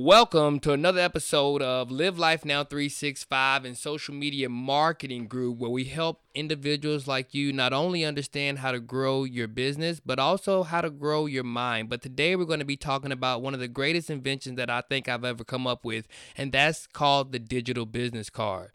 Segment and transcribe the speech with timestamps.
[0.00, 5.72] Welcome to another episode of Live Life Now 365 and Social Media Marketing Group, where
[5.72, 10.62] we help individuals like you not only understand how to grow your business, but also
[10.62, 11.88] how to grow your mind.
[11.88, 14.82] But today we're going to be talking about one of the greatest inventions that I
[14.82, 18.70] think I've ever come up with, and that's called the digital business card.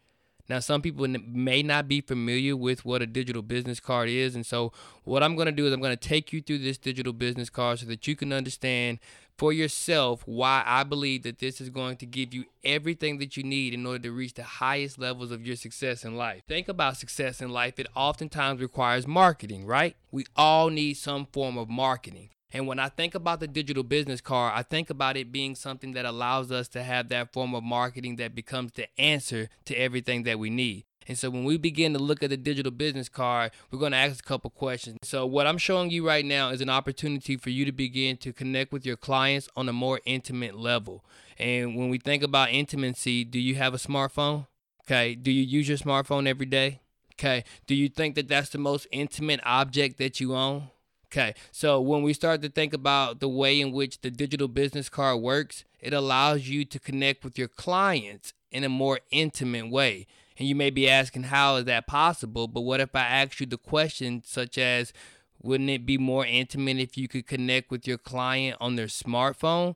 [0.49, 4.35] Now, some people may not be familiar with what a digital business card is.
[4.35, 4.73] And so,
[5.05, 7.49] what I'm going to do is I'm going to take you through this digital business
[7.49, 8.99] card so that you can understand
[9.37, 13.43] for yourself why I believe that this is going to give you everything that you
[13.43, 16.43] need in order to reach the highest levels of your success in life.
[16.47, 19.95] Think about success in life, it oftentimes requires marketing, right?
[20.11, 22.29] We all need some form of marketing.
[22.53, 25.93] And when I think about the digital business card, I think about it being something
[25.93, 30.21] that allows us to have that form of marketing that becomes the answer to everything
[30.23, 30.85] that we need.
[31.07, 33.97] And so when we begin to look at the digital business card, we're going to
[33.97, 34.97] ask a couple questions.
[35.03, 38.33] So what I'm showing you right now is an opportunity for you to begin to
[38.33, 41.03] connect with your clients on a more intimate level.
[41.37, 44.47] And when we think about intimacy, do you have a smartphone?
[44.85, 45.15] Okay.
[45.15, 46.81] Do you use your smartphone every day?
[47.13, 47.43] Okay.
[47.67, 50.69] Do you think that that's the most intimate object that you own?
[51.13, 54.89] Okay, so when we start to think about the way in which the digital business
[54.89, 60.07] card works, it allows you to connect with your clients in a more intimate way.
[60.37, 62.47] And you may be asking, how is that possible?
[62.47, 64.93] But what if I ask you the question, such as,
[65.41, 69.75] wouldn't it be more intimate if you could connect with your client on their smartphone?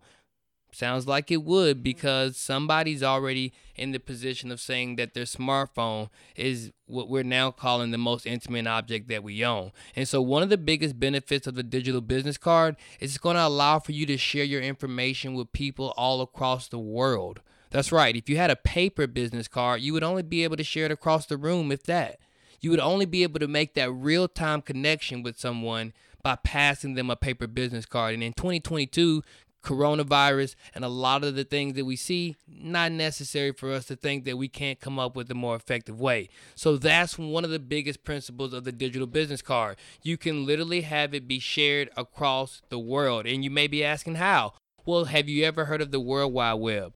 [0.72, 1.84] Sounds like it would mm-hmm.
[1.84, 7.52] because somebody's already in the position of saying that their smartphone is what we're now
[7.52, 9.72] calling the most intimate object that we own.
[9.96, 13.38] And so, one of the biggest benefits of the digital business card is it's going
[13.38, 17.42] to allow for you to share your information with people all across the world.
[17.70, 18.16] That's right.
[18.16, 20.92] If you had a paper business card, you would only be able to share it
[20.92, 22.20] across the room, if that.
[22.60, 26.96] You would only be able to make that real time connection with someone by passing
[26.96, 28.14] them a paper business card.
[28.14, 29.22] And in 2022,
[29.64, 33.96] coronavirus and a lot of the things that we see, not necessary for us to
[33.96, 36.30] think that we can't come up with a more effective way.
[36.56, 39.78] So that's one of the biggest principles of the digital business card.
[40.02, 43.26] You can literally have it be shared across the world.
[43.26, 44.54] And you may be asking how.
[44.86, 46.94] Well, have you ever heard of the World Wide Web?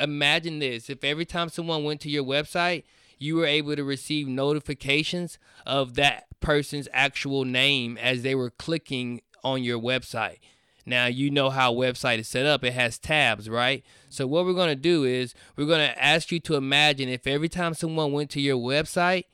[0.00, 2.84] Imagine this if every time someone went to your website,
[3.18, 9.20] you were able to receive notifications of that person's actual name as they were clicking
[9.42, 10.38] on your website.
[10.86, 13.84] Now, you know how website is set up, it has tabs, right?
[14.08, 17.26] So, what we're going to do is we're going to ask you to imagine if
[17.26, 19.24] every time someone went to your website,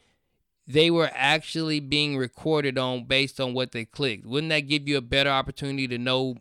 [0.67, 4.27] they were actually being recorded on based on what they clicked.
[4.27, 6.37] Wouldn't that give you a better opportunity to know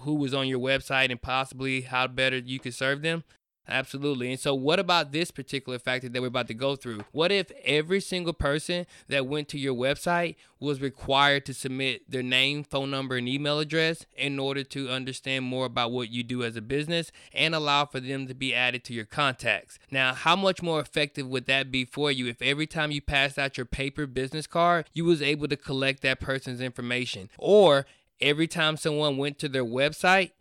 [0.00, 3.24] who was on your website and possibly how better you could serve them?
[3.66, 4.30] Absolutely.
[4.30, 7.04] And so, what about this particular factor that we're about to go through?
[7.12, 12.22] What if every single person that went to your website was required to submit their
[12.22, 16.42] name, phone number, and email address in order to understand more about what you do
[16.42, 19.78] as a business and allow for them to be added to your contacts?
[19.90, 23.38] Now, how much more effective would that be for you if every time you passed
[23.38, 27.30] out your paper business card, you was able to collect that person's information?
[27.38, 27.86] Or
[28.20, 30.32] every time someone went to their website,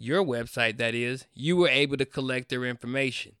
[0.00, 3.32] your website that is, you were able to collect their information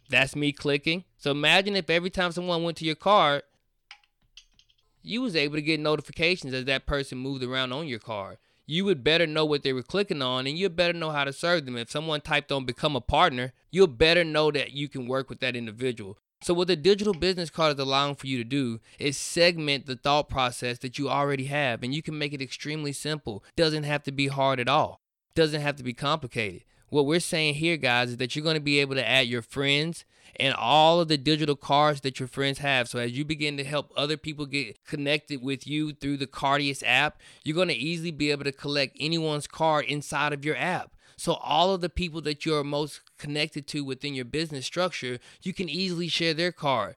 [0.09, 1.05] That's me clicking.
[1.19, 3.43] So imagine if every time someone went to your card,
[5.03, 8.39] you was able to get notifications as that person moved around on your card.
[8.67, 11.33] You would better know what they were clicking on and you'd better know how to
[11.33, 11.77] serve them.
[11.77, 15.41] If someone typed on become a partner, you'll better know that you can work with
[15.41, 16.19] that individual.
[16.41, 19.97] So, what the digital business card is allowing for you to do is segment the
[19.97, 23.43] thought process that you already have, and you can make it extremely simple.
[23.57, 25.01] Doesn't have to be hard at all,
[25.35, 26.63] doesn't have to be complicated.
[26.91, 29.43] What we're saying here, guys, is that you're going to be able to add your
[29.43, 30.05] friends
[30.37, 32.89] and all of the digital cards that your friends have.
[32.89, 36.83] So as you begin to help other people get connected with you through the Cardiast
[36.87, 40.95] app, you're going to easily be able to collect anyone's card inside of your app.
[41.19, 45.53] So all of the people that you're most connected to within your business structure, you
[45.53, 46.95] can easily share their card.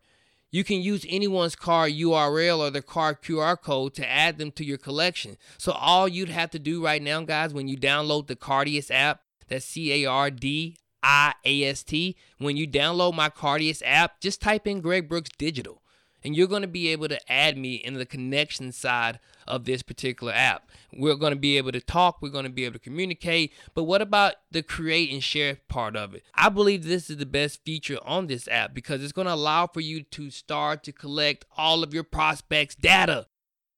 [0.52, 4.64] You can use anyone's card URL or their card QR code to add them to
[4.64, 5.38] your collection.
[5.58, 9.22] So all you'd have to do right now, guys, when you download the Cardiast app,
[9.48, 14.20] that's C A R D I A S T, when you download my Cardiast app,
[14.20, 15.81] just type in Greg Brooks Digital
[16.24, 19.82] and you're going to be able to add me in the connection side of this
[19.82, 20.70] particular app.
[20.94, 23.84] We're going to be able to talk, we're going to be able to communicate, but
[23.84, 26.24] what about the create and share part of it?
[26.36, 29.68] I believe this is the best feature on this app because it's going to allow
[29.68, 33.28] for you to start to collect all of your prospects' data.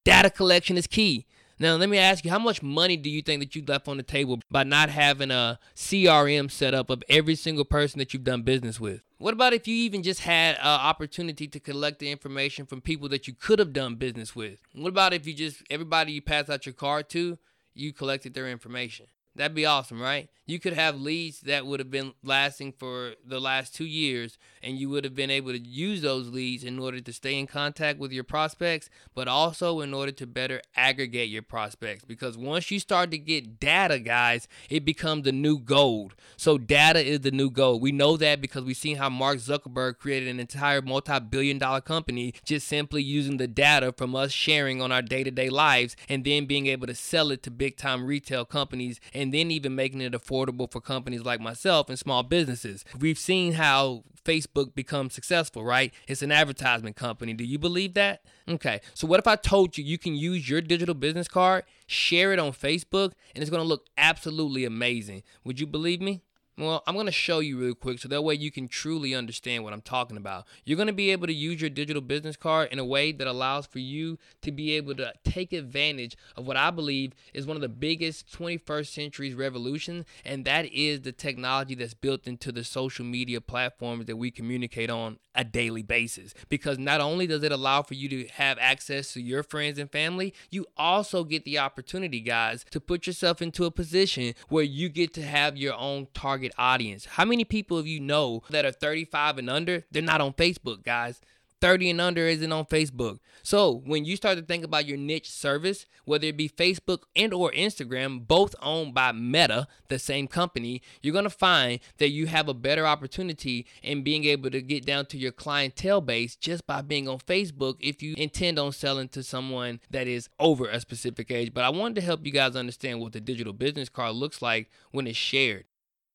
[0.06, 1.26] Data collection is key.
[1.64, 3.96] Now, let me ask you, how much money do you think that you left on
[3.96, 8.26] the table by not having a CRM set up of every single person that you've
[8.26, 9.00] done business with?
[9.18, 13.08] What about if you even just had an opportunity to collect the information from people
[13.08, 14.60] that you could have done business with?
[14.76, 17.38] What about if you just, everybody you pass out your card to,
[17.74, 19.06] you collected their information?
[19.36, 20.30] That'd be awesome, right?
[20.46, 24.78] You could have leads that would have been lasting for the last two years, and
[24.78, 27.98] you would have been able to use those leads in order to stay in contact
[27.98, 32.04] with your prospects, but also in order to better aggregate your prospects.
[32.04, 36.14] Because once you start to get data, guys, it becomes the new gold.
[36.36, 37.82] So, data is the new gold.
[37.82, 41.80] We know that because we've seen how Mark Zuckerberg created an entire multi billion dollar
[41.80, 45.96] company just simply using the data from us sharing on our day to day lives
[46.10, 49.76] and then being able to sell it to big time retail companies and then even
[49.76, 52.84] making it affordable for companies like myself and small businesses.
[53.00, 55.94] We've seen how Facebook becomes successful, right?
[56.08, 57.34] It's an advertisement company.
[57.34, 58.24] Do you believe that?
[58.48, 58.82] Okay.
[58.94, 62.40] So what if I told you you can use your digital business card, share it
[62.40, 65.24] on Facebook, and it's going to look absolutely amazing?
[65.44, 66.22] Would you believe me?
[66.56, 69.64] Well, I'm going to show you real quick so that way you can truly understand
[69.64, 70.46] what I'm talking about.
[70.66, 73.26] You're going to be able to use your digital business card in a way that
[73.26, 77.58] allows for you to be able to take advantage of what I believe is one
[77.58, 82.64] of the biggest 21st century's revolutions, and that is the technology that's built into the
[82.64, 86.36] social media platforms that we communicate on a daily basis.
[86.50, 89.92] Because not only does it allow for you to have access to your friends and
[89.92, 94.90] family, you also get the opportunity, guys, to put yourself into a position where you
[94.90, 97.06] get to have your own target target audience.
[97.06, 99.86] How many people of you know that are 35 and under?
[99.92, 101.22] They're not on Facebook, guys.
[101.62, 103.20] 30 and under isn't on Facebook.
[103.42, 107.34] So when you start to think about your niche service, whether it be Facebook and
[107.34, 112.50] or Instagram, both owned by Meta, the same company, you're gonna find that you have
[112.50, 116.82] a better opportunity in being able to get down to your clientele base just by
[116.82, 121.32] being on Facebook if you intend on selling to someone that is over a specific
[121.32, 121.54] age.
[121.54, 124.70] But I wanted to help you guys understand what the digital business card looks like
[124.92, 125.64] when it's shared.